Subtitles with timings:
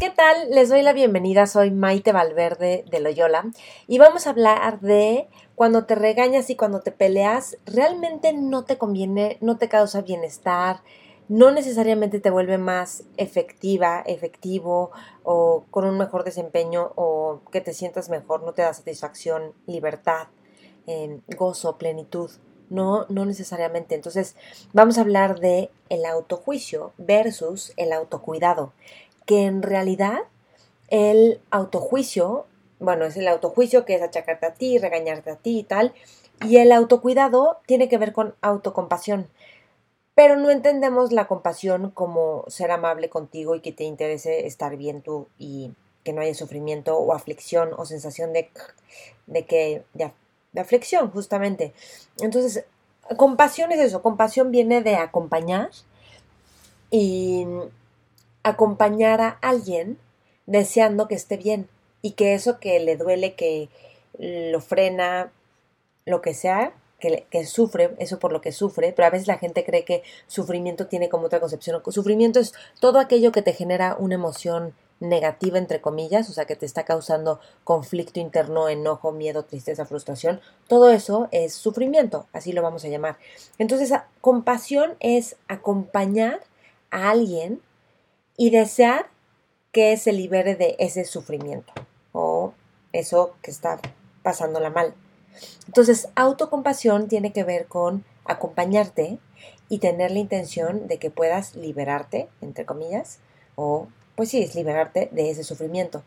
[0.00, 0.50] ¿Qué tal?
[0.50, 3.44] Les doy la bienvenida, soy Maite Valverde de Loyola
[3.86, 8.78] y vamos a hablar de cuando te regañas y cuando te peleas, realmente no te
[8.78, 10.80] conviene, no te causa bienestar,
[11.28, 14.90] no necesariamente te vuelve más efectiva, efectivo
[15.22, 20.28] o con un mejor desempeño o que te sientas mejor, no te da satisfacción, libertad,
[20.86, 22.30] eh, gozo, plenitud.
[22.70, 23.94] No, no necesariamente.
[23.94, 24.36] Entonces,
[24.72, 28.72] vamos a hablar de el autojuicio versus el autocuidado,
[29.26, 30.18] que en realidad
[30.88, 32.46] el autojuicio,
[32.78, 35.94] bueno, es el autojuicio que es achacarte a ti, regañarte a ti y tal,
[36.46, 39.28] y el autocuidado tiene que ver con autocompasión.
[40.14, 45.00] Pero no entendemos la compasión como ser amable contigo y que te interese estar bien
[45.00, 45.72] tú y
[46.04, 48.50] que no haya sufrimiento o aflicción o sensación de,
[49.26, 49.84] de que
[50.52, 51.72] de aflicción, justamente.
[52.20, 52.64] Entonces,
[53.16, 55.70] compasión es eso, compasión viene de acompañar
[56.90, 57.46] y
[58.42, 59.98] acompañar a alguien
[60.46, 61.68] deseando que esté bien
[62.02, 63.68] y que eso que le duele, que
[64.18, 65.32] lo frena,
[66.06, 69.38] lo que sea, que, que, sufre, eso por lo que sufre, pero a veces la
[69.38, 71.80] gente cree que sufrimiento tiene como otra concepción.
[71.88, 76.56] Sufrimiento es todo aquello que te genera una emoción negativa, entre comillas, o sea, que
[76.56, 82.62] te está causando conflicto interno, enojo, miedo, tristeza, frustración, todo eso es sufrimiento, así lo
[82.62, 83.16] vamos a llamar.
[83.58, 86.40] Entonces, compasión es acompañar
[86.90, 87.60] a alguien
[88.36, 89.08] y desear
[89.72, 91.72] que se libere de ese sufrimiento
[92.12, 92.52] o
[92.92, 93.78] eso que está
[94.22, 94.94] pasándola mal.
[95.66, 99.18] Entonces, autocompasión tiene que ver con acompañarte
[99.68, 103.18] y tener la intención de que puedas liberarte, entre comillas,
[103.54, 106.02] o pues sí, es liberarte de ese sufrimiento.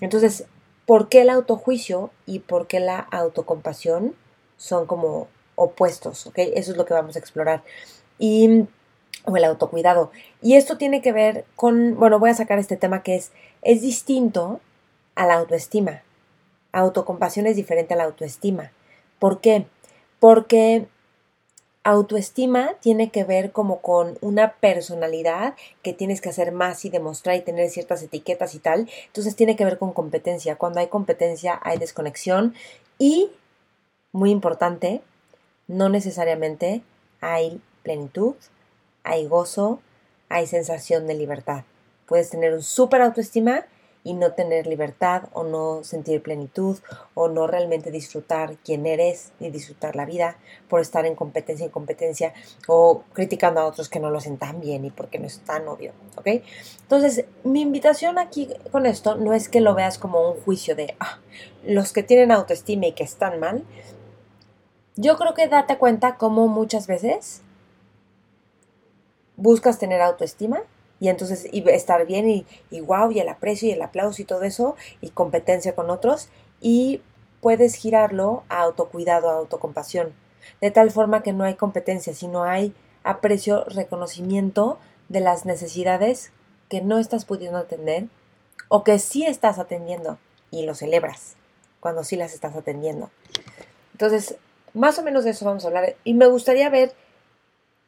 [0.00, 0.44] Entonces,
[0.86, 4.14] ¿por qué el autojuicio y por qué la autocompasión
[4.56, 6.28] son como opuestos?
[6.28, 6.38] ¿Ok?
[6.38, 7.64] Eso es lo que vamos a explorar.
[8.20, 8.66] Y
[9.24, 10.12] o el autocuidado.
[10.40, 13.32] Y esto tiene que ver con, bueno, voy a sacar este tema que es,
[13.62, 14.60] es distinto
[15.16, 16.04] a la autoestima.
[16.70, 18.70] Autocompasión es diferente a la autoestima.
[19.18, 19.66] ¿Por qué?
[20.20, 20.86] Porque
[21.86, 27.36] autoestima tiene que ver como con una personalidad que tienes que hacer más y demostrar
[27.36, 28.88] y tener ciertas etiquetas y tal.
[29.06, 30.56] Entonces tiene que ver con competencia.
[30.56, 32.54] Cuando hay competencia hay desconexión
[32.98, 33.30] y,
[34.10, 35.00] muy importante,
[35.68, 36.82] no necesariamente
[37.20, 38.34] hay plenitud,
[39.04, 39.80] hay gozo,
[40.28, 41.62] hay sensación de libertad.
[42.06, 43.64] Puedes tener un súper autoestima
[44.06, 46.78] y no tener libertad o no sentir plenitud
[47.14, 51.72] o no realmente disfrutar quién eres ni disfrutar la vida por estar en competencia en
[51.72, 52.32] competencia
[52.68, 55.66] o criticando a otros que no lo hacen tan bien y porque no es tan
[55.66, 56.28] obvio, ¿ok?
[56.82, 60.94] Entonces, mi invitación aquí con esto no es que lo veas como un juicio de
[61.00, 61.18] ah,
[61.64, 63.64] los que tienen autoestima y que están mal.
[64.94, 67.42] Yo creo que date cuenta cómo muchas veces
[69.36, 70.62] buscas tener autoestima
[71.00, 74.24] y entonces y estar bien y, y wow, y el aprecio y el aplauso y
[74.24, 76.28] todo eso, y competencia con otros,
[76.60, 77.02] y
[77.40, 80.14] puedes girarlo a autocuidado, a autocompasión,
[80.60, 82.74] de tal forma que no hay competencia, sino hay
[83.04, 86.32] aprecio, reconocimiento de las necesidades
[86.68, 88.06] que no estás pudiendo atender
[88.68, 90.18] o que sí estás atendiendo
[90.50, 91.36] y lo celebras
[91.80, 93.10] cuando sí las estás atendiendo.
[93.92, 94.36] Entonces,
[94.74, 96.92] más o menos de eso vamos a hablar y me gustaría ver,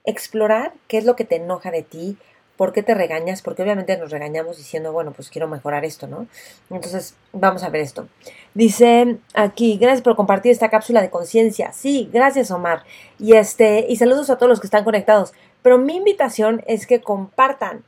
[0.05, 2.17] explorar qué es lo que te enoja de ti,
[2.59, 3.41] ¿Por qué te regañas?
[3.41, 6.27] Porque obviamente nos regañamos diciendo, bueno, pues quiero mejorar esto, ¿no?
[6.71, 8.09] Entonces, vamos a ver esto.
[8.53, 11.73] Dice aquí, gracias por compartir esta cápsula de conciencia.
[11.73, 12.83] Sí, gracias Omar.
[13.21, 15.35] Y este, y saludos a todos los que están conectados.
[15.63, 17.85] Pero mi invitación es que compartan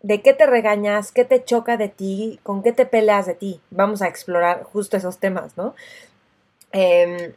[0.00, 3.60] de qué te regañas, qué te choca de ti, con qué te peleas de ti.
[3.70, 5.74] Vamos a explorar justo esos temas, ¿no?
[6.72, 7.34] Eh,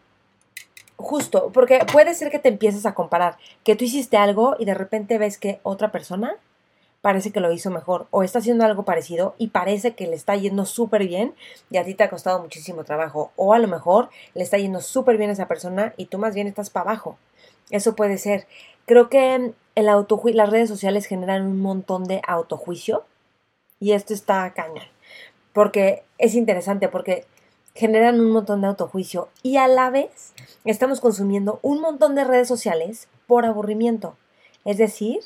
[0.97, 4.73] justo, porque puede ser que te empieces a comparar, que tú hiciste algo y de
[4.73, 6.37] repente ves que otra persona
[7.01, 10.35] parece que lo hizo mejor o está haciendo algo parecido y parece que le está
[10.35, 11.35] yendo súper bien
[11.69, 14.81] y a ti te ha costado muchísimo trabajo o a lo mejor le está yendo
[14.81, 17.19] súper bien a esa persona y tú más bien estás para abajo.
[17.69, 18.47] Eso puede ser.
[18.87, 23.05] Creo que el las redes sociales generan un montón de autojuicio
[23.79, 24.89] y esto está caña.
[25.53, 27.25] Porque es interesante, porque
[27.75, 30.33] generan un montón de autojuicio y a la vez
[30.63, 34.15] estamos consumiendo un montón de redes sociales por aburrimiento.
[34.63, 35.19] Es decir,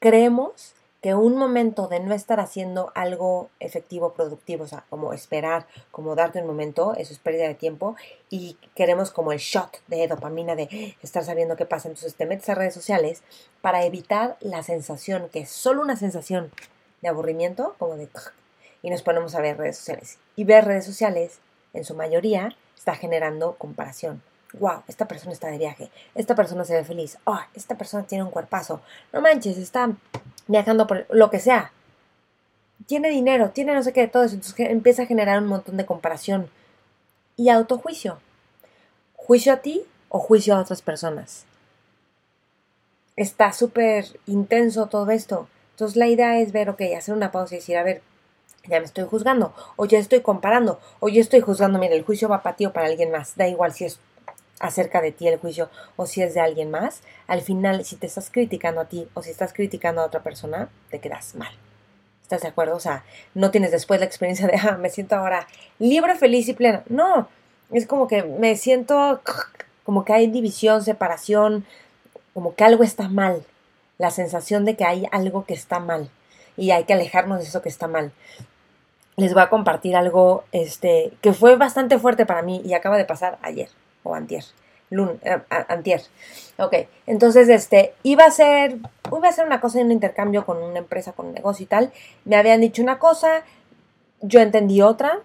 [0.00, 5.66] creemos que un momento de no estar haciendo algo efectivo, productivo, o sea, como esperar,
[5.90, 7.96] como darte un momento, eso es pérdida de tiempo,
[8.30, 11.88] y queremos como el shot de dopamina de estar sabiendo qué pasa.
[11.88, 13.22] Entonces te metes a redes sociales
[13.60, 16.50] para evitar la sensación, que es solo una sensación
[17.02, 18.08] de aburrimiento, como de...
[18.86, 20.16] y nos ponemos a ver redes sociales.
[20.36, 21.40] Y ver redes sociales,
[21.74, 24.22] en su mayoría, está generando comparación
[24.60, 28.22] wow, esta persona está de viaje, esta persona se ve feliz, oh, esta persona tiene
[28.22, 28.80] un cuerpazo,
[29.12, 29.90] no manches, está
[30.46, 31.72] viajando por lo que sea.
[32.86, 35.76] Tiene dinero, tiene no sé qué de todo eso, entonces empieza a generar un montón
[35.76, 36.48] de comparación
[37.36, 38.20] y autojuicio.
[39.14, 41.44] ¿Juicio a ti o juicio a otras personas?
[43.16, 45.48] Está súper intenso todo esto.
[45.72, 48.00] Entonces la idea es ver, ok, hacer una pausa y decir, a ver,
[48.68, 52.28] ya me estoy juzgando, o ya estoy comparando, o ya estoy juzgando, mira, el juicio
[52.28, 54.00] va para ti o para alguien más, da igual si es
[54.58, 58.06] acerca de ti el juicio o si es de alguien más, al final si te
[58.06, 61.52] estás criticando a ti o si estás criticando a otra persona, te quedas mal.
[62.22, 62.74] ¿Estás de acuerdo?
[62.74, 63.04] O sea,
[63.34, 65.46] no tienes después la experiencia de, ah, me siento ahora
[65.78, 66.82] libre, feliz y plena.
[66.88, 67.28] No,
[67.70, 69.20] es como que me siento
[69.84, 71.64] como que hay división, separación,
[72.34, 73.44] como que algo está mal.
[73.98, 76.10] La sensación de que hay algo que está mal
[76.56, 78.12] y hay que alejarnos de eso que está mal.
[79.16, 83.04] Les voy a compartir algo este, que fue bastante fuerte para mí y acaba de
[83.04, 83.70] pasar ayer
[84.02, 84.44] o antier.
[84.90, 86.02] Lun, eh, antier.
[86.58, 86.74] Ok,
[87.06, 88.76] entonces este, iba a ser,
[89.14, 91.66] iba a ser una cosa en un intercambio con una empresa, con un negocio y
[91.66, 91.92] tal.
[92.24, 93.42] Me habían dicho una cosa,
[94.20, 95.20] yo entendí otra.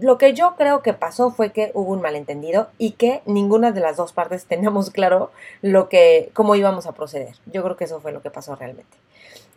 [0.00, 3.80] Lo que yo creo que pasó fue que hubo un malentendido y que ninguna de
[3.80, 5.30] las dos partes teníamos claro
[5.60, 7.36] lo que, cómo íbamos a proceder.
[7.46, 8.96] Yo creo que eso fue lo que pasó realmente.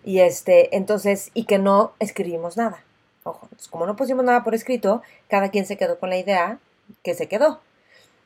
[0.03, 2.83] Y este, entonces, y que no escribimos nada.
[3.29, 6.59] Ojo, como no pusimos nada por escrito, cada quien se quedó con la idea
[7.03, 7.59] que se quedó.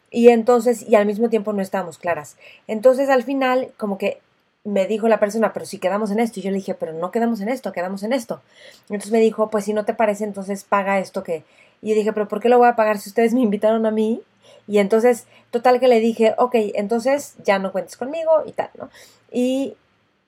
[0.09, 2.37] Y entonces, y al mismo tiempo no estábamos claras.
[2.67, 4.21] Entonces al final, como que
[4.63, 6.39] me dijo la persona, pero si quedamos en esto.
[6.39, 8.41] Y yo le dije, pero no quedamos en esto, quedamos en esto.
[8.83, 11.43] Entonces me dijo, pues si no te parece, entonces paga esto que.
[11.81, 13.91] Y yo dije, pero ¿por qué lo voy a pagar si ustedes me invitaron a
[13.91, 14.21] mí?
[14.67, 18.89] Y entonces, total que le dije, ok, entonces ya no cuentes conmigo y tal, ¿no?
[19.31, 19.75] Y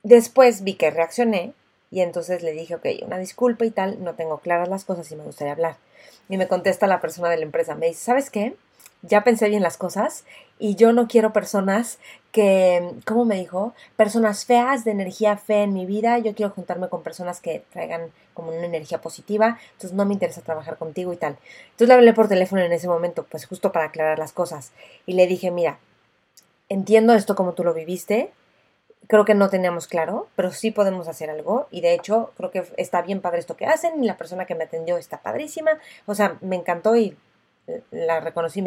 [0.04, 1.54] después vi que reaccioné
[1.96, 5.16] y entonces le dije, ok, una disculpa y tal, no tengo claras las cosas y
[5.16, 5.78] me gustaría hablar.
[6.28, 8.58] Y me contesta la persona de la empresa, me dice, ¿sabes qué?
[9.08, 10.26] ya pensé bien las cosas
[10.60, 12.00] y yo no quiero personas
[12.32, 13.74] que, ¿cómo me dijo?
[13.96, 16.18] Personas feas de energía fe en mi vida.
[16.20, 19.58] Yo quiero juntarme con personas que traigan como una energía positiva.
[19.74, 21.38] Entonces no me interesa trabajar contigo y tal.
[21.66, 24.72] Entonces le hablé por teléfono en ese momento, pues justo para aclarar las cosas.
[25.06, 25.78] Y le dije, mira,
[26.70, 28.32] entiendo esto como tú lo viviste.
[29.08, 31.68] Creo que no teníamos claro, pero sí podemos hacer algo.
[31.72, 34.04] Y de hecho, creo que está bien padre esto que hacen.
[34.04, 35.72] Y la persona que me atendió está padrísima.
[36.06, 37.16] O sea, me encantó y
[37.92, 38.64] la reconocí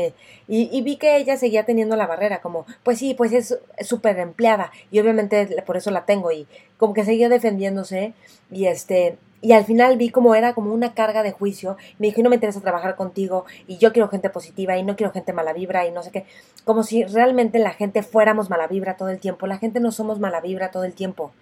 [0.49, 4.73] y, vi que ella seguía teniendo la barrera, como, pues sí, pues es súper empleada
[4.91, 6.47] y obviamente por eso la tengo y
[6.77, 8.15] como que seguía defendiéndose
[8.50, 12.23] y este, y al final vi como era como una carga de juicio, me dijo,
[12.23, 15.53] no me interesa trabajar contigo y yo quiero gente positiva y no quiero gente mala
[15.53, 16.27] vibra y no sé qué,
[16.65, 20.19] como si realmente la gente fuéramos mala vibra todo el tiempo, la gente no somos
[20.19, 21.33] mala vibra todo el tiempo,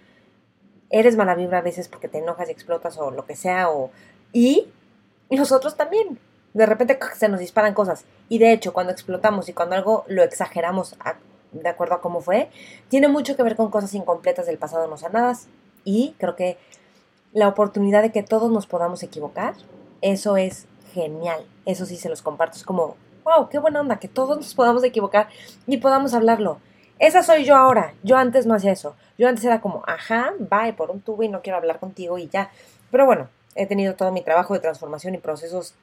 [0.91, 3.89] eres mala vibra a veces porque te enojas y explotas o lo que sea o,
[4.31, 4.67] y
[5.31, 6.19] nosotros también,
[6.57, 8.05] de repente se nos disparan cosas.
[8.29, 10.95] Y de hecho, cuando explotamos y cuando algo lo exageramos
[11.51, 12.49] de acuerdo a cómo fue,
[12.89, 15.47] tiene mucho que ver con cosas incompletas del pasado no sanadas.
[15.83, 16.57] Y creo que
[17.31, 19.53] la oportunidad de que todos nos podamos equivocar,
[20.01, 21.45] eso es genial.
[21.65, 22.57] Eso sí se los comparto.
[22.57, 25.29] Es como, wow, qué buena onda, que todos nos podamos equivocar
[25.67, 26.57] y podamos hablarlo.
[26.97, 27.93] Esa soy yo ahora.
[28.01, 28.95] Yo antes no hacía eso.
[29.19, 32.27] Yo antes era como, ajá, bye, por un tubo y no quiero hablar contigo y
[32.29, 32.49] ya.
[32.89, 35.75] Pero bueno, he tenido todo mi trabajo de transformación y procesos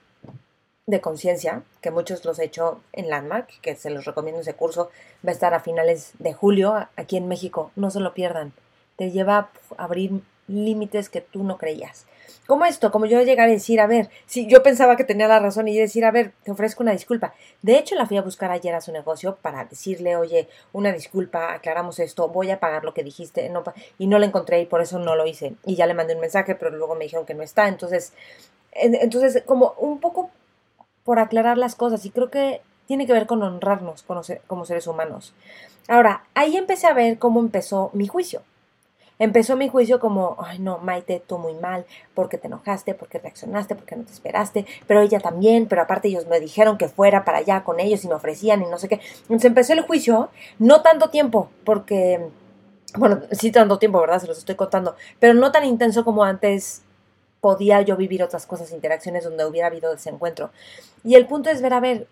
[0.87, 4.91] de conciencia, que muchos los he hecho en Landmark, que se los recomiendo ese curso,
[5.27, 8.53] va a estar a finales de julio aquí en México, no se lo pierdan,
[8.97, 12.07] te lleva a abrir límites que tú no creías.
[12.47, 15.39] Como esto, como yo llegar a decir, a ver, si yo pensaba que tenía la
[15.39, 17.33] razón y decir, a ver, te ofrezco una disculpa.
[17.63, 21.55] De hecho, la fui a buscar ayer a su negocio para decirle, oye, una disculpa,
[21.55, 23.65] aclaramos esto, voy a pagar lo que dijiste, no,
[23.97, 25.55] y no la encontré y por eso no lo hice.
[25.65, 27.67] Y ya le mandé un mensaje, pero luego me dijeron que no está.
[27.67, 28.13] Entonces,
[28.73, 30.31] entonces como un poco
[31.05, 34.05] por aclarar las cosas y creo que tiene que ver con honrarnos
[34.47, 35.35] como seres humanos.
[35.89, 38.43] Ahora, ahí empecé a ver cómo empezó mi juicio.
[39.19, 43.77] Empezó mi juicio como, ay no, Maite, tú muy mal, porque te enojaste, porque reaccionaste,
[43.77, 47.39] porque no te esperaste, pero ella también, pero aparte ellos me dijeron que fuera para
[47.39, 49.01] allá con ellos y me ofrecían y no sé qué.
[49.23, 52.27] Entonces empezó el juicio, no tanto tiempo, porque,
[52.97, 54.21] bueno, sí tanto tiempo, ¿verdad?
[54.21, 56.83] Se los estoy contando, pero no tan intenso como antes
[57.45, 60.49] podía yo vivir otras cosas, interacciones donde hubiera habido desencuentro.
[61.05, 62.07] Y el punto es ver, a ver,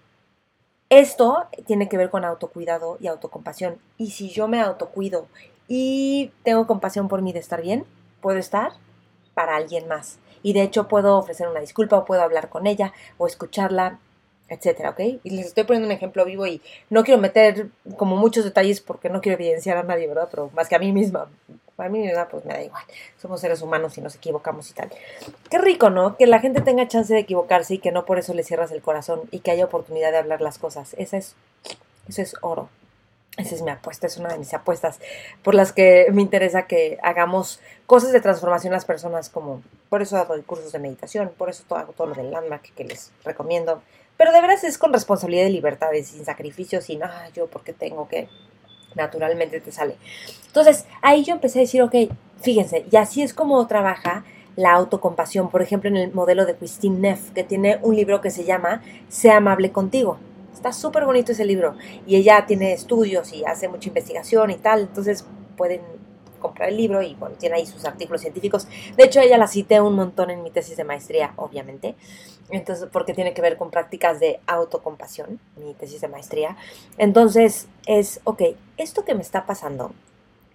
[0.91, 3.79] esto tiene que ver con autocuidado y autocompasión.
[3.97, 5.29] Y si yo me autocuido
[5.69, 7.87] y tengo compasión por mí de estar bien,
[8.21, 8.73] puedo estar
[9.33, 10.19] para alguien más.
[10.43, 14.01] Y de hecho puedo ofrecer una disculpa o puedo hablar con ella o escucharla
[14.49, 15.01] etcétera, ¿ok?
[15.25, 16.61] Y les estoy poniendo un ejemplo vivo y
[16.91, 20.29] no quiero meter como muchos detalles porque no quiero evidenciar a nadie, ¿verdad?
[20.31, 21.31] Pero más que a mí misma.
[21.83, 22.83] A mí misma, pues me da igual.
[23.21, 24.91] Somos seres humanos y nos equivocamos y tal.
[25.51, 26.17] Qué rico, ¿no?
[26.17, 28.83] Que la gente tenga chance de equivocarse y que no por eso le cierras el
[28.83, 30.95] corazón y que haya oportunidad de hablar las cosas.
[30.99, 31.35] Esa es,
[32.09, 32.69] eso es oro.
[33.39, 35.01] Esa es mi apuesta, es una de mis apuestas
[35.43, 40.03] por las que me interesa que hagamos cosas de transformación a las personas, como por
[40.03, 43.81] eso hago cursos de meditación, por eso hago todo lo del landmark que les recomiendo,
[44.19, 48.07] pero de veras es con responsabilidad y libertades, sin sacrificio, sin, ah, yo porque tengo
[48.07, 48.29] que,
[48.95, 49.97] naturalmente te sale.
[50.47, 51.95] Entonces, ahí yo empecé a decir, ok,
[52.41, 54.25] fíjense, y así es como trabaja
[54.57, 58.31] la autocompasión, por ejemplo, en el modelo de Christine Neff, que tiene un libro que
[58.31, 60.19] se llama Sea amable contigo.
[60.53, 61.75] Está súper bonito ese libro
[62.07, 65.25] y ella tiene estudios y hace mucha investigación y tal, entonces
[65.57, 65.81] pueden
[66.43, 68.67] comprar el libro y bueno, tiene ahí sus artículos científicos.
[68.97, 71.95] De hecho, ella la cité un montón en mi tesis de maestría, obviamente.
[72.51, 76.57] Entonces, porque tiene que ver con prácticas de autocompasión, mi tesis de maestría.
[76.99, 78.43] Entonces, es, ok,
[78.77, 79.93] esto que me está pasando,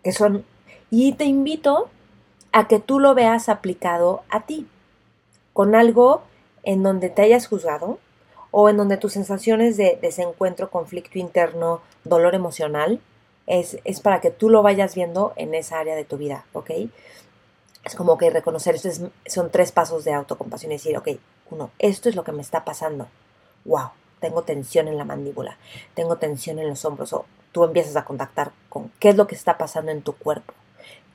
[0.03, 0.45] que son,
[0.91, 1.89] y te invito
[2.51, 4.67] a que tú lo veas aplicado a ti,
[5.53, 6.21] con algo
[6.63, 7.97] en donde te hayas juzgado
[8.51, 13.01] o en donde tus sensaciones de desencuentro, conflicto interno, dolor emocional,
[13.47, 16.71] es, para que tú lo vayas viendo en esa área de tu vida, ¿ok?
[17.83, 21.07] Es como que reconocer, esto son tres pasos de autocompasión y decir, ok,
[21.49, 23.07] uno, esto es lo que me está pasando.
[23.63, 25.57] Wow, tengo tensión en la mandíbula,
[25.93, 29.35] tengo tensión en los hombros, o tú empiezas a contactar con qué es lo que
[29.35, 30.53] está pasando en tu cuerpo.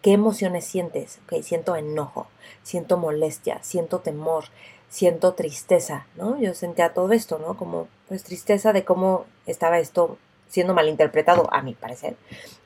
[0.00, 1.20] ¿Qué emociones sientes?
[1.24, 2.26] Ok, siento enojo,
[2.62, 4.46] siento molestia, siento temor,
[4.88, 6.38] siento tristeza, ¿no?
[6.40, 7.56] Yo sentía todo esto, ¿no?
[7.56, 10.18] Como pues tristeza de cómo estaba esto
[10.52, 12.14] siendo malinterpretado, a mi parecer,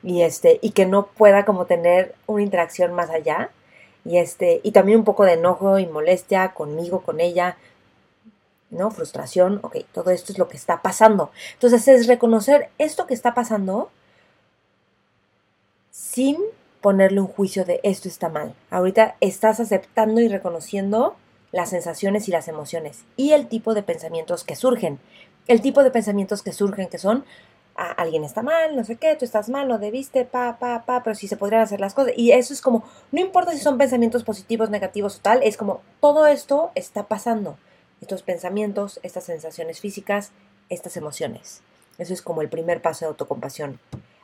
[0.03, 3.49] y este, y que no pueda como tener una interacción más allá,
[4.03, 7.57] y este, y también un poco de enojo y molestia conmigo, con ella,
[8.69, 8.91] ¿no?
[8.91, 11.31] Frustración, ok, todo esto es lo que está pasando.
[11.53, 13.89] Entonces es reconocer esto que está pasando
[15.91, 16.37] sin
[16.81, 18.53] ponerle un juicio de esto está mal.
[18.69, 21.15] Ahorita estás aceptando y reconociendo
[21.51, 24.99] las sensaciones y las emociones y el tipo de pensamientos que surgen.
[25.47, 27.25] El tipo de pensamientos que surgen que son
[27.77, 31.15] alguien está mal, no sé qué, tú estás mal, no debiste, pa, pa, pa, pero
[31.15, 32.13] sí se podrían hacer las cosas.
[32.17, 35.81] Y eso es como, no importa si son pensamientos positivos, negativos o tal, es como
[36.01, 37.57] todo esto está pasando.
[38.01, 40.31] Estos pensamientos, estas sensaciones físicas,
[40.69, 41.61] estas emociones.
[41.97, 43.79] Eso es como el primer paso de autocompasión.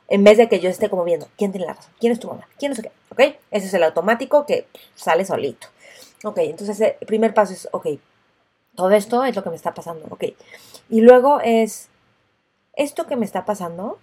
[0.08, 1.92] En vez de que yo esté como viendo, ¿quién tiene la razón?
[1.98, 2.48] ¿Quién es tu mamá?
[2.58, 2.92] ¿Quién sé qué?
[3.10, 3.36] ¿Ok?
[3.50, 5.68] Ese es el automático que sale solito.
[6.24, 7.86] Ok, entonces el primer paso es, ok,
[8.74, 10.24] todo esto es lo que me está pasando, ok.
[10.90, 11.88] Y luego es,
[12.76, 13.98] esto que me está pasando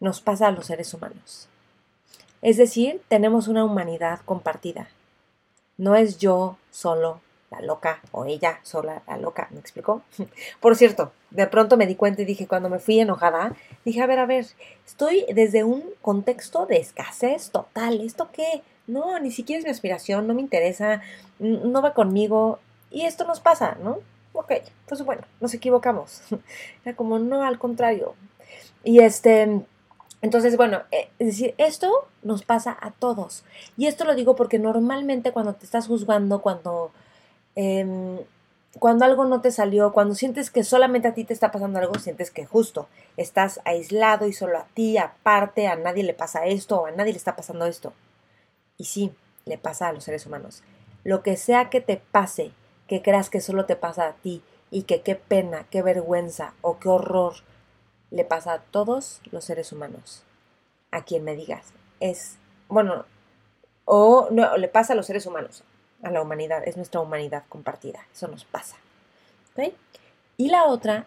[0.00, 1.48] nos pasa a los seres humanos.
[2.40, 4.88] Es decir, tenemos una humanidad compartida.
[5.76, 7.20] No es yo solo
[7.52, 10.02] la loca o ella sola la loca, ¿me explicó?
[10.60, 14.06] Por cierto, de pronto me di cuenta y dije, cuando me fui enojada, dije, a
[14.06, 14.46] ver, a ver,
[14.86, 18.00] estoy desde un contexto de escasez total.
[18.00, 18.62] ¿Esto qué?
[18.86, 21.02] No, ni siquiera es mi aspiración, no me interesa,
[21.38, 22.58] no va conmigo.
[22.90, 24.00] Y esto nos pasa, ¿no?
[24.32, 24.52] Ok,
[24.86, 26.22] pues bueno, nos equivocamos.
[26.84, 28.14] Era como, no, al contrario.
[28.84, 29.64] Y este,
[30.22, 33.44] entonces, bueno, eh, es decir, esto nos pasa a todos.
[33.76, 36.92] Y esto lo digo porque normalmente cuando te estás juzgando, cuando,
[37.56, 38.18] em,
[38.78, 41.98] cuando algo no te salió, cuando sientes que solamente a ti te está pasando algo,
[41.98, 46.82] sientes que justo estás aislado y solo a ti, aparte, a nadie le pasa esto
[46.82, 47.92] o a nadie le está pasando esto.
[48.78, 49.12] Y sí,
[49.44, 50.62] le pasa a los seres humanos.
[51.04, 52.52] Lo que sea que te pase
[52.88, 56.78] que creas que solo te pasa a ti y que qué pena, qué vergüenza o
[56.78, 57.34] qué horror
[58.10, 60.24] le pasa a todos los seres humanos.
[60.90, 61.72] A quien me digas.
[62.00, 62.36] Es,
[62.68, 63.04] bueno,
[63.84, 65.64] o no, le pasa a los seres humanos,
[66.02, 68.76] a la humanidad, es nuestra humanidad compartida, eso nos pasa.
[70.36, 71.06] Y la otra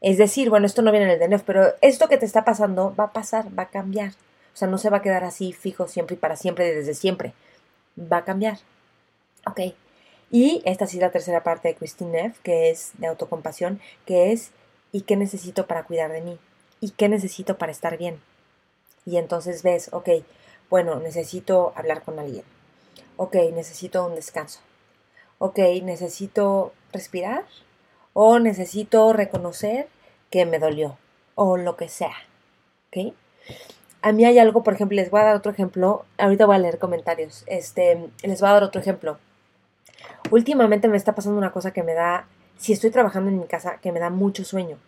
[0.00, 2.94] es decir, bueno, esto no viene en el DNF, pero esto que te está pasando
[2.98, 4.12] va a pasar, va a cambiar.
[4.54, 7.34] O sea, no se va a quedar así fijo siempre y para siempre, desde siempre.
[7.98, 8.58] Va a cambiar.
[9.46, 9.74] Ok.
[10.30, 14.30] Y esta sí es la tercera parte de Christine Neff, que es de autocompasión, que
[14.30, 14.52] es
[14.92, 16.38] ¿y qué necesito para cuidar de mí?
[16.80, 18.20] ¿Y qué necesito para estar bien?
[19.04, 20.08] Y entonces ves, ok,
[20.68, 22.44] bueno, necesito hablar con alguien.
[23.16, 24.60] Ok, necesito un descanso.
[25.38, 27.44] Ok, necesito respirar.
[28.12, 29.88] O necesito reconocer
[30.30, 30.96] que me dolió.
[31.34, 32.14] O lo que sea.
[32.88, 33.14] ¿Ok?
[34.02, 36.04] A mí hay algo, por ejemplo, les voy a dar otro ejemplo.
[36.18, 37.42] Ahorita voy a leer comentarios.
[37.46, 39.18] Este, les voy a dar otro ejemplo
[40.30, 42.26] Últimamente me está pasando una cosa que me da,
[42.58, 44.78] si estoy trabajando en mi casa, que me da mucho sueño.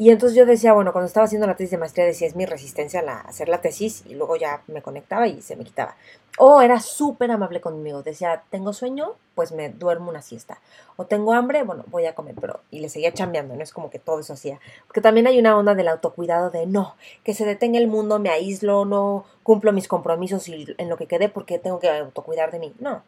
[0.00, 2.46] Y entonces yo decía, bueno, cuando estaba haciendo la tesis de maestría decía, es mi
[2.46, 5.96] resistencia a hacer la tesis y luego ya me conectaba y se me quitaba.
[6.38, 10.60] O era súper amable conmigo, decía, tengo sueño, pues me duermo una siesta.
[10.94, 13.90] O tengo hambre, bueno, voy a comer, pero y le seguía chambeando, no es como
[13.90, 14.60] que todo eso hacía.
[14.86, 18.30] Porque también hay una onda del autocuidado de, no, que se detenga el mundo, me
[18.30, 22.60] aíslo, no cumplo mis compromisos y en lo que quedé porque tengo que autocuidar de
[22.60, 22.72] mí.
[22.78, 23.02] No,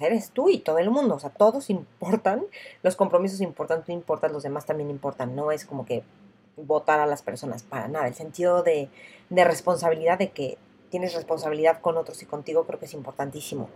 [0.00, 2.44] eres tú y todo el mundo, o sea, todos importan,
[2.82, 6.02] los compromisos importan, tú importas, los demás también importan, no es como que
[6.56, 8.88] votar a las personas para nada, el sentido de,
[9.30, 10.58] de responsabilidad, de que
[10.90, 13.68] tienes responsabilidad con otros y contigo, creo que es importantísimo,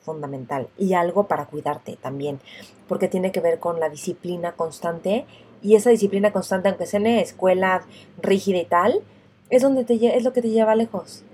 [0.00, 0.68] fundamental.
[0.78, 2.40] Y algo para cuidarte también,
[2.86, 5.26] porque tiene que ver con la disciplina constante
[5.62, 7.82] y esa disciplina constante, aunque sea en escuela
[8.20, 9.02] rígida y tal,
[9.50, 11.24] es, donde te, es lo que te lleva lejos.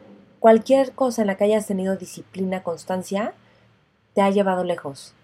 [0.41, 3.35] Cualquier cosa en la que hayas tenido disciplina, constancia,
[4.15, 5.15] te ha llevado lejos.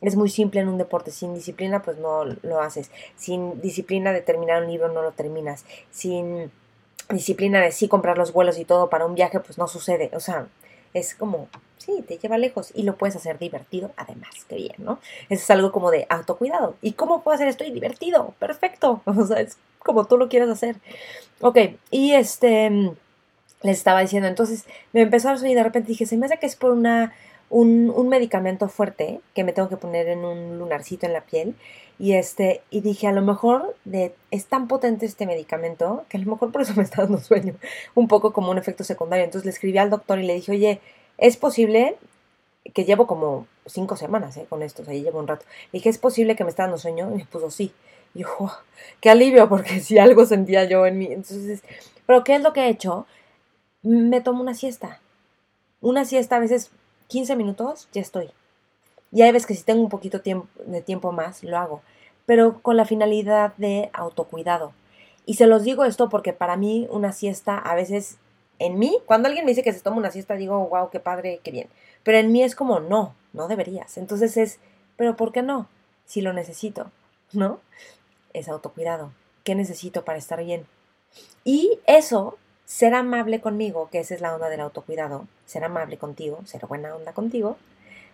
[0.00, 1.10] Es muy simple en un deporte.
[1.10, 2.90] Sin disciplina, pues no lo haces.
[3.16, 5.64] Sin disciplina de terminar un libro, no lo terminas.
[5.90, 6.50] Sin
[7.08, 10.10] disciplina de sí comprar los vuelos y todo para un viaje, pues no sucede.
[10.12, 10.48] O sea,
[10.92, 14.98] es como, sí, te lleva lejos y lo puedes hacer divertido además, qué bien, ¿no?
[15.28, 16.76] Eso es algo como de autocuidado.
[16.82, 18.34] ¿Y cómo puedo hacer esto y divertido?
[18.38, 19.02] Perfecto.
[19.06, 20.76] O sea, es como tú lo quieras hacer.
[21.40, 21.58] Ok,
[21.90, 22.70] y este,
[23.62, 26.46] les estaba diciendo, entonces me empezó a y de repente dije, se me hace que
[26.46, 27.14] es por una
[27.48, 31.54] un, un, medicamento fuerte que me tengo que poner en un lunarcito en la piel.
[31.98, 33.74] Y este, y dije, a lo mejor
[34.30, 37.54] es tan potente este medicamento que a lo mejor por eso me está dando sueño,
[37.94, 39.24] un poco como un efecto secundario.
[39.24, 40.80] Entonces le escribí al doctor y le dije, oye,
[41.18, 41.96] es posible
[42.74, 44.46] que llevo como cinco semanas ¿eh?
[44.48, 45.44] con esto, o sea, llevo un rato.
[45.72, 47.10] Le dije, ¿es posible que me está dando sueño?
[47.12, 47.72] Y me puso sí.
[48.14, 48.50] Y yo,
[49.00, 51.06] qué alivio, porque si algo sentía yo en mí.
[51.06, 51.62] Entonces,
[52.06, 53.06] pero ¿qué es lo que he hecho?
[53.82, 55.00] Me tomo una siesta.
[55.80, 56.70] Una siesta a veces
[57.08, 58.30] 15 minutos, ya estoy.
[59.12, 61.82] Y hay veces que si tengo un poquito de tiempo más, lo hago.
[62.26, 64.72] Pero con la finalidad de autocuidado.
[65.24, 68.18] Y se los digo esto porque para mí una siesta a veces,
[68.58, 71.40] en mí, cuando alguien me dice que se toma una siesta, digo, wow, qué padre,
[71.42, 71.68] qué bien.
[72.02, 73.96] Pero en mí es como, no, no deberías.
[73.98, 74.58] Entonces es,
[74.96, 75.68] pero ¿por qué no?
[76.04, 76.90] Si lo necesito,
[77.32, 77.60] ¿no?
[78.32, 79.12] Es autocuidado.
[79.44, 80.66] ¿Qué necesito para estar bien?
[81.44, 86.40] Y eso ser amable conmigo, que esa es la onda del autocuidado, ser amable contigo,
[86.44, 87.56] ser buena onda contigo,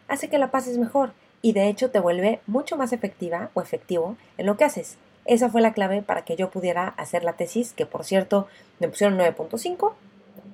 [0.08, 4.16] hace que la pases mejor y de hecho te vuelve mucho más efectiva o efectivo
[4.36, 4.98] en lo que haces.
[5.24, 8.46] Esa fue la clave para que yo pudiera hacer la tesis, que por cierto
[8.78, 9.94] me pusieron 9.5.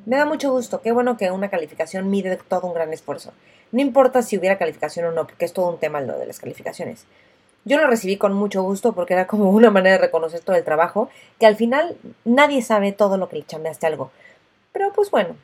[0.06, 3.32] Me da mucho gusto, qué bueno que una calificación mide todo un gran esfuerzo.
[3.72, 6.38] No importa si hubiera calificación o no, porque es todo un tema lo de las
[6.38, 7.04] calificaciones.
[7.64, 10.64] Yo lo recibí con mucho gusto porque era como una manera de reconocer todo el
[10.64, 14.11] trabajo, que al final nadie sabe todo lo que le chambeaste algo.
[14.73, 15.37] Pero pues bueno,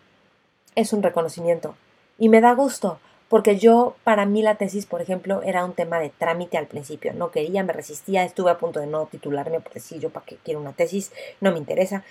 [0.74, 1.74] es un reconocimiento.
[2.18, 2.98] Y me da gusto,
[3.28, 7.12] porque yo, para mí la tesis, por ejemplo, era un tema de trámite al principio.
[7.14, 10.36] No quería, me resistía, estuve a punto de no titularme porque sí, yo para qué
[10.44, 12.04] quiero una tesis, no me interesa.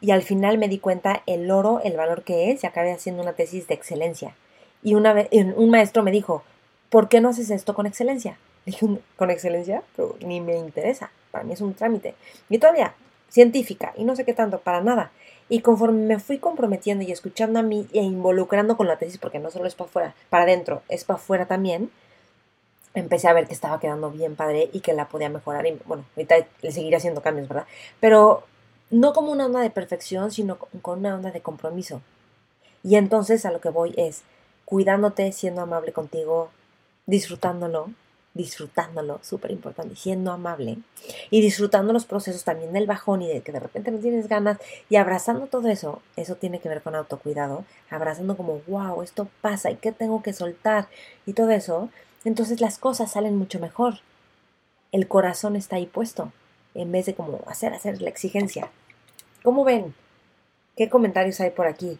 [0.00, 3.22] Y al final me di cuenta el oro, el valor que es, y acabé haciendo
[3.22, 4.36] una tesis de excelencia.
[4.82, 6.44] Y una vez, un maestro me dijo,
[6.90, 8.38] ¿por qué no haces esto con excelencia?
[9.16, 11.10] Con excelencia, pero ni me interesa.
[11.30, 12.14] Para mí es un trámite.
[12.48, 12.94] Y todavía,
[13.28, 15.10] científica, y no sé qué tanto, para nada.
[15.48, 19.38] Y conforme me fui comprometiendo y escuchando a mí e involucrando con la tesis, porque
[19.38, 21.90] no solo es para afuera, para adentro, es para afuera también,
[22.94, 25.66] empecé a ver que estaba quedando bien padre y que la podía mejorar.
[25.66, 27.66] Y bueno, ahorita le seguiré haciendo cambios, ¿verdad?
[28.00, 28.44] Pero
[28.90, 32.02] no como una onda de perfección, sino con una onda de compromiso.
[32.82, 34.22] Y entonces a lo que voy es
[34.64, 36.50] cuidándote, siendo amable contigo,
[37.06, 37.90] disfrutándolo,
[38.38, 40.78] disfrutándolo, súper importante, siendo amable
[41.28, 44.58] y disfrutando los procesos también del bajón y de que de repente no tienes ganas
[44.88, 49.72] y abrazando todo eso, eso tiene que ver con autocuidado, abrazando como, wow, esto pasa
[49.72, 50.88] y qué tengo que soltar
[51.26, 51.90] y todo eso,
[52.24, 53.98] entonces las cosas salen mucho mejor.
[54.92, 56.32] El corazón está ahí puesto
[56.74, 58.70] en vez de como hacer, hacer la exigencia.
[59.42, 59.94] ¿Cómo ven?
[60.76, 61.98] ¿Qué comentarios hay por aquí?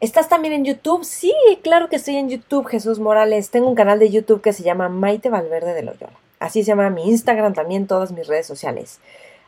[0.00, 1.04] ¿Estás también en YouTube?
[1.04, 3.50] Sí, claro que estoy en YouTube, Jesús Morales.
[3.50, 6.14] Tengo un canal de YouTube que se llama Maite Valverde de Loyola.
[6.38, 8.98] Así se llama mi Instagram, también todas mis redes sociales.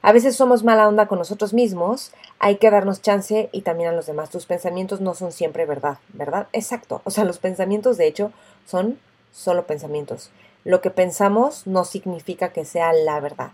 [0.03, 3.93] A veces somos mala onda con nosotros mismos, hay que darnos chance y también a
[3.93, 4.29] los demás.
[4.29, 6.49] Tus pensamientos no son siempre verdad, ¿verdad?
[6.53, 7.01] Exacto.
[7.05, 8.31] O sea, los pensamientos de hecho
[8.67, 8.99] son
[9.33, 10.31] solo pensamientos.
[10.65, 13.53] Lo que pensamos no significa que sea la verdad.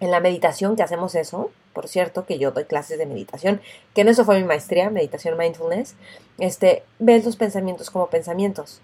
[0.00, 3.60] En la meditación que hacemos eso, por cierto, que yo doy clases de meditación,
[3.94, 5.94] que no eso fue mi maestría, meditación mindfulness,
[6.38, 8.80] este, ves los pensamientos como pensamientos.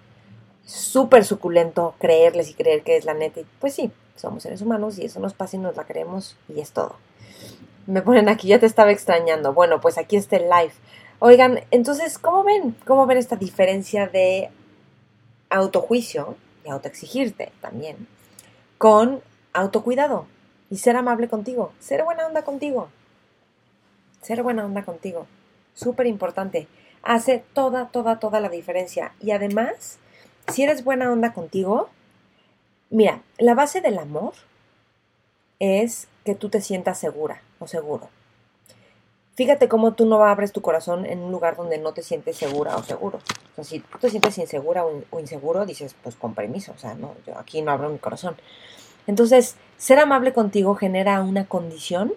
[0.64, 3.40] Súper suculento creerles y creer que es la neta.
[3.40, 6.61] Y pues sí, somos seres humanos y eso nos pasa y nos la creemos y
[6.61, 6.96] es todo.
[7.87, 9.53] Me ponen aquí, ya te estaba extrañando.
[9.53, 10.73] Bueno, pues aquí está el live.
[11.18, 12.77] Oigan, entonces, ¿cómo ven?
[12.87, 14.51] ¿Cómo ven esta diferencia de
[15.51, 18.07] autojuicio y autoexigirte también,
[18.79, 19.20] con
[19.53, 20.27] autocuidado
[20.70, 22.88] y ser amable contigo, ser buena onda contigo,
[24.22, 25.26] ser buena onda contigo,
[25.74, 26.68] súper importante,
[27.02, 29.98] hace toda, toda, toda la diferencia y además,
[30.48, 31.90] si eres buena onda contigo,
[32.88, 34.33] mira, la base del amor
[35.59, 38.09] es que tú te sientas segura o seguro.
[39.35, 42.76] Fíjate cómo tú no abres tu corazón en un lugar donde no te sientes segura
[42.76, 43.20] o seguro.
[43.52, 46.94] O sea, si tú te sientes insegura o, inseguro, dices, pues con permiso, o sea,
[46.94, 48.37] no, yo aquí no abro mi corazón.
[49.07, 52.13] Entonces, ser amable contigo genera una condición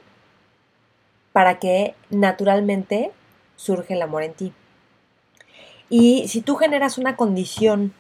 [1.32, 3.12] para que naturalmente
[3.56, 4.54] surge el amor en ti.
[5.90, 7.94] Y si tú generas una condición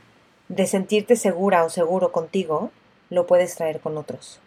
[0.47, 2.71] de sentirte segura o seguro contigo,
[3.09, 4.39] lo puedes traer con otros.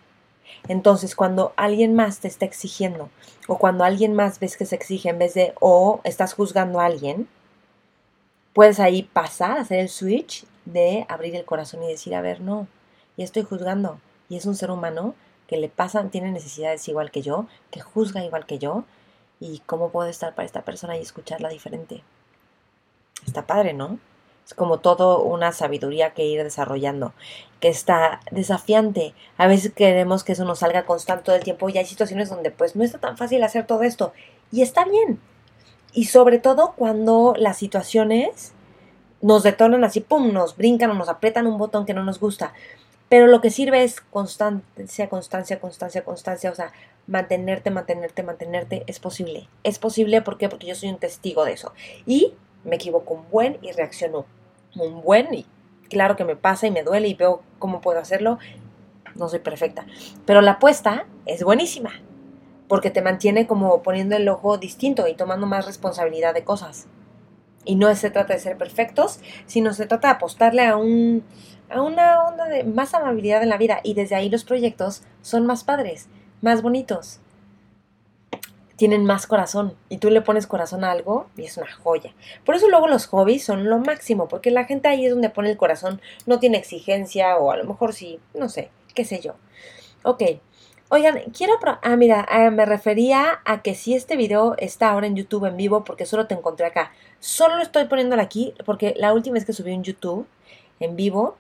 [0.69, 3.11] Entonces, cuando alguien más te está exigiendo
[3.47, 6.87] o cuando alguien más ves que se exige en vez de o estás juzgando a
[6.87, 7.29] alguien,
[8.53, 12.67] puedes ahí pasar, hacer el switch de abrir el corazón y decir, a ver, no,
[13.17, 14.01] y estoy juzgando.
[14.29, 15.15] Y es un ser humano
[15.47, 18.85] que le pasan, tiene necesidades igual que yo, que juzga igual que yo,
[19.41, 22.03] y cómo puedo estar para esta persona y escucharla diferente.
[23.27, 23.99] Está padre, ¿no?
[24.47, 27.13] Es como todo una sabiduría que ir desarrollando,
[27.59, 29.13] que está desafiante.
[29.39, 32.53] A veces queremos que eso nos salga constante todo el tiempo y hay situaciones donde
[32.53, 34.13] pues no está tan fácil hacer todo esto.
[34.53, 35.21] Y está bien.
[35.93, 38.53] Y sobre todo cuando las situaciones
[39.21, 42.53] nos detonan así, pum, nos brincan o nos aprietan un botón que no nos gusta.
[43.09, 46.51] Pero lo que sirve es constancia, constancia, constancia, constancia.
[46.51, 46.73] O sea,
[47.07, 48.85] mantenerte, mantenerte, mantenerte.
[48.87, 49.49] Es posible.
[49.63, 50.49] Es posible, ¿por qué?
[50.49, 51.73] Porque yo soy un testigo de eso.
[52.05, 54.27] Y me equivoco un buen y reacciono
[54.77, 55.47] un buen y
[55.89, 58.39] claro que me pasa y me duele y veo cómo puedo hacerlo.
[59.15, 59.87] No soy perfecta.
[60.27, 61.93] Pero la apuesta es buenísima
[62.69, 66.87] porque te mantiene como poniendo el ojo distinto y tomando más responsabilidad de cosas.
[67.67, 71.23] Y no se trata de ser perfectos, sino se trata de apostarle a, un,
[71.69, 73.81] a una onda de más amabilidad en la vida.
[73.83, 76.09] Y desde ahí los proyectos son más padres,
[76.41, 77.21] más bonitos
[78.77, 82.15] tienen más corazón y tú le pones corazón a algo y es una joya.
[82.45, 85.51] Por eso luego los hobbies son lo máximo, porque la gente ahí es donde pone
[85.51, 89.35] el corazón, no tiene exigencia o a lo mejor sí, no sé, qué sé yo.
[90.03, 90.23] Ok,
[90.89, 91.59] oigan, quiero...
[91.83, 95.57] Ah, mira, ah, me refería a que si este video está ahora en YouTube en
[95.57, 96.93] vivo porque solo te encontré acá.
[97.21, 100.27] Solo lo estoy poniéndolo aquí porque la última vez que subí en YouTube
[100.81, 101.37] en vivo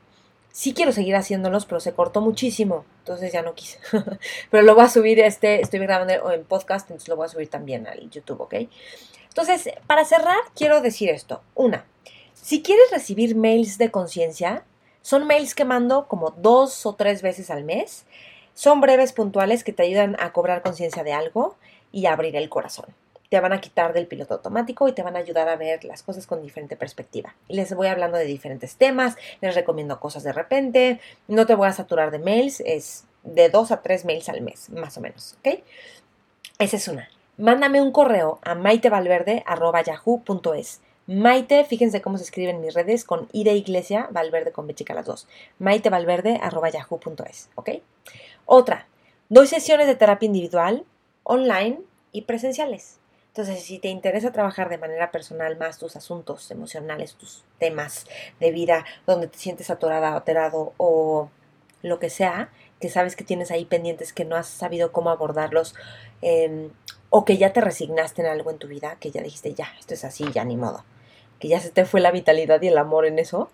[0.57, 3.79] Sí quiero seguir haciéndolos, pero se cortó muchísimo, entonces ya no quise.
[4.51, 7.51] pero lo voy a subir, este, estoy grabando en podcast, entonces lo voy a subir
[7.51, 8.55] también al YouTube, ¿ok?
[9.29, 11.43] Entonces, para cerrar, quiero decir esto.
[11.55, 11.85] Una,
[12.33, 14.65] si quieres recibir mails de conciencia,
[15.03, 18.07] son mails que mando como dos o tres veces al mes.
[18.57, 21.57] Son breves, puntuales, que te ayudan a cobrar conciencia de algo
[21.93, 22.87] y a abrir el corazón
[23.29, 26.03] te van a quitar del piloto automático y te van a ayudar a ver las
[26.03, 27.35] cosas con diferente perspectiva.
[27.49, 31.73] Les voy hablando de diferentes temas, les recomiendo cosas de repente, no te voy a
[31.73, 35.61] saturar de mails, es de dos a tres mails al mes, más o menos, ¿ok?
[36.59, 37.09] Esa es una.
[37.37, 40.81] Mándame un correo a maitevalverde.yahoo.es.
[41.07, 44.75] Maite, fíjense cómo se escribe en mis redes con I de iglesia, Valverde con B
[44.75, 45.29] chica las dos.
[45.61, 47.71] maitevalverde.yahoo.es, ¿ok?
[48.45, 48.89] Otra,
[49.29, 50.85] doy sesiones de terapia individual,
[51.23, 51.79] online
[52.11, 52.99] y presenciales.
[53.29, 58.07] Entonces, si te interesa trabajar de manera personal más tus asuntos emocionales, tus temas
[58.41, 61.31] de vida, donde te sientes atorada, aterado o
[61.83, 65.77] lo que sea, que sabes que tienes ahí pendientes, que no has sabido cómo abordarlos,
[66.21, 66.71] em,
[67.11, 69.95] o que ya te resignaste en algo en tu vida, que ya dijiste, ya, esto
[69.95, 70.83] es así, ya ni modo,
[71.39, 73.51] que ya se te fue la vitalidad y el amor en eso,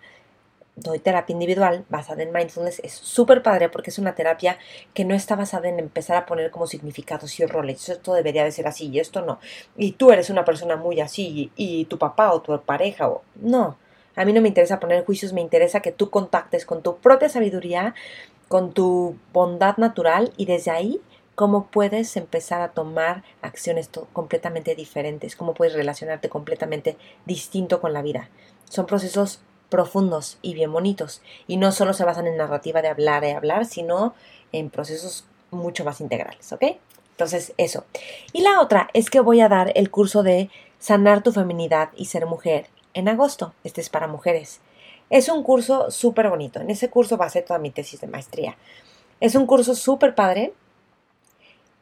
[0.75, 2.79] doy terapia individual basada en mindfulness.
[2.83, 4.57] Es súper padre porque es una terapia
[4.93, 7.89] que no está basada en empezar a poner como significados y roles.
[7.89, 9.39] Esto debería de ser así y esto no.
[9.77, 13.23] Y tú eres una persona muy así y, tu papá o tu pareja o...
[13.35, 13.77] No,
[14.15, 17.29] a mí no me interesa poner juicios, me interesa que tú contactes con tu propia
[17.29, 17.93] sabiduría,
[18.47, 21.01] con tu bondad natural y desde ahí
[21.35, 28.01] cómo puedes empezar a tomar acciones completamente diferentes, cómo puedes relacionarte completamente distinto con la
[28.01, 28.29] vida.
[28.69, 31.21] Son procesos profundos y bien bonitos.
[31.47, 34.13] Y no solo se basan en narrativa de hablar y hablar, sino
[34.51, 36.63] en procesos mucho más integrales, ¿ok?
[37.11, 37.85] Entonces, eso.
[38.33, 42.05] Y la otra es que voy a dar el curso de sanar tu feminidad y
[42.05, 43.53] ser mujer en agosto.
[43.63, 44.61] Este es para mujeres.
[45.09, 46.59] Es un curso súper bonito.
[46.59, 48.57] En ese curso va a ser toda mi tesis de maestría.
[49.19, 50.53] Es un curso súper padre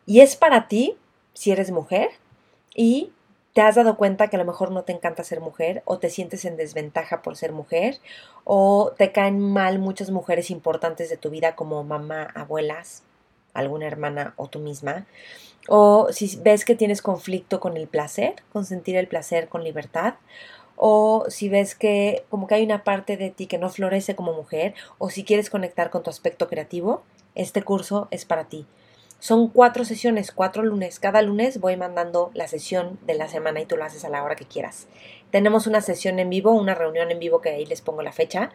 [0.05, 0.97] y es para ti
[1.33, 2.09] si eres mujer
[2.75, 3.11] y
[3.53, 6.09] te has dado cuenta que a lo mejor no te encanta ser mujer o te
[6.09, 7.99] sientes en desventaja por ser mujer
[8.45, 13.03] o te caen mal muchas mujeres importantes de tu vida como mamá, abuelas,
[13.53, 15.05] alguna hermana o tú misma.
[15.67, 20.15] O si ves que tienes conflicto con el placer, con sentir el placer con libertad.
[20.75, 24.33] o si ves que como que hay una parte de ti que no florece como
[24.33, 27.03] mujer, o si quieres conectar con tu aspecto creativo,
[27.35, 28.65] este curso es para ti.
[29.21, 30.99] Son cuatro sesiones, cuatro lunes.
[30.99, 34.23] Cada lunes voy mandando la sesión de la semana y tú lo haces a la
[34.23, 34.87] hora que quieras.
[35.29, 38.49] Tenemos una sesión en vivo, una reunión en vivo que ahí les pongo la fecha.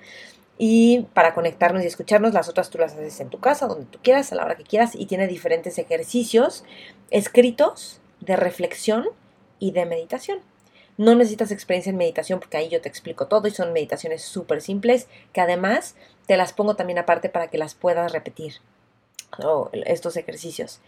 [0.59, 4.01] Y para conectarnos y escucharnos, las otras tú las haces en tu casa, donde tú
[4.03, 4.97] quieras, a la hora que quieras.
[4.97, 6.65] Y tiene diferentes ejercicios
[7.13, 9.07] escritos de reflexión
[9.61, 10.41] y de meditación.
[10.97, 14.61] No necesitas experiencia en meditación porque ahí yo te explico todo y son meditaciones súper
[14.61, 15.95] simples que además
[16.27, 18.55] te las pongo también aparte para que las puedas repetir
[19.73, 20.81] estos ejercicios.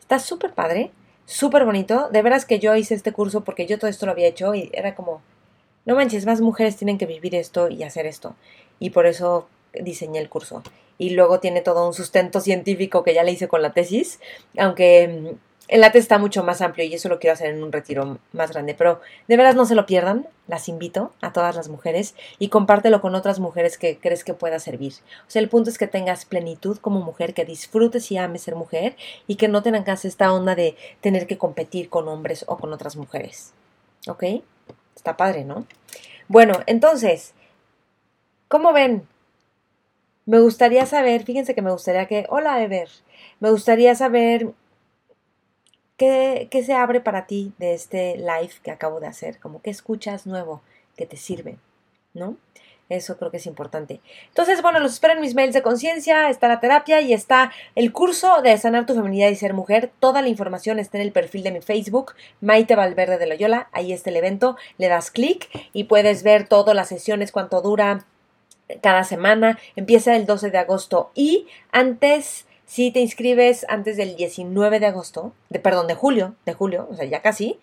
[0.00, 0.90] Está súper padre,
[1.24, 2.08] súper bonito.
[2.10, 4.70] De veras que yo hice este curso porque yo todo esto lo había hecho y
[4.72, 5.22] era como,
[5.84, 8.34] no manches, más mujeres tienen que vivir esto y hacer esto.
[8.78, 10.62] Y por eso diseñé el curso.
[10.98, 14.18] Y luego tiene todo un sustento científico que ya le hice con la tesis,
[14.56, 17.72] aunque mm, el latte está mucho más amplio y eso lo quiero hacer en un
[17.72, 18.74] retiro más grande.
[18.74, 20.28] Pero de veras no se lo pierdan.
[20.46, 24.60] Las invito a todas las mujeres y compártelo con otras mujeres que crees que pueda
[24.60, 24.92] servir.
[25.26, 28.54] O sea, el punto es que tengas plenitud como mujer, que disfrutes y ames ser
[28.54, 32.72] mujer y que no tengas esta onda de tener que competir con hombres o con
[32.72, 33.52] otras mujeres.
[34.06, 34.24] ¿Ok?
[34.94, 35.66] Está padre, ¿no?
[36.28, 37.34] Bueno, entonces,
[38.46, 39.06] ¿cómo ven?
[40.26, 42.88] Me gustaría saber, fíjense que me gustaría que, hola Ever,
[43.38, 44.52] me gustaría saber
[45.96, 49.38] ¿Qué, se abre para ti de este live que acabo de hacer?
[49.38, 50.60] Como que escuchas nuevo
[50.96, 51.56] que te sirve,
[52.12, 52.36] ¿no?
[52.88, 54.00] Eso creo que es importante.
[54.28, 57.92] Entonces, bueno, los espero en mis mails de conciencia, está la terapia y está el
[57.92, 59.90] curso de sanar tu feminidad y ser mujer.
[59.98, 63.68] Toda la información está en el perfil de mi Facebook, Maite Valverde de Loyola.
[63.72, 68.04] Ahí está el evento, le das clic y puedes ver todas las sesiones, cuánto dura
[68.82, 69.58] cada semana.
[69.74, 75.32] Empieza el 12 de agosto y antes si te inscribes antes del 19 de agosto,
[75.50, 77.58] de perdón, de julio, de julio, o sea, ya casi,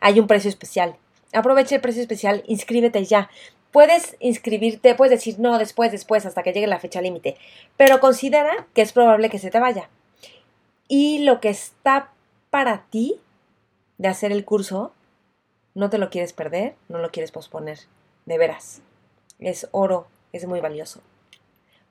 [0.00, 0.96] hay un precio especial.
[1.32, 3.30] Aprovecha el precio especial, inscríbete ya.
[3.70, 7.36] Puedes inscribirte, puedes decir no, después, después, hasta que llegue la fecha límite,
[7.76, 9.88] pero considera que es probable que se te vaya.
[10.88, 12.10] Y lo que está
[12.50, 13.20] para ti
[13.98, 14.92] de hacer el curso,
[15.74, 17.78] no te lo quieres perder, no lo quieres posponer,
[18.26, 18.82] de veras.
[19.38, 21.00] Es oro, es muy valioso.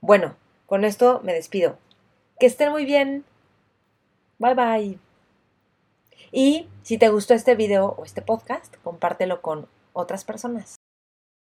[0.02, 1.78] Bueno, con esto me despido.
[2.40, 3.26] Que estén muy bien.
[4.38, 5.00] Bye bye.
[6.32, 10.77] Y si te gustó este video o este podcast, compártelo con otras personas.